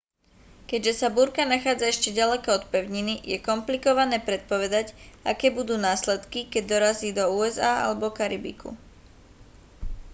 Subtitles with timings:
[0.69, 4.85] keďže sa búrka nachádza ešte ďaleko od pevniny je komplikovné predpovedať
[5.31, 8.69] aké budú následky keď dorazí do usa alebo karibiku